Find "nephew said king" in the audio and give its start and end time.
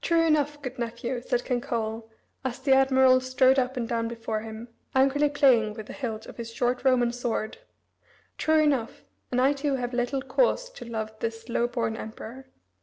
0.78-1.60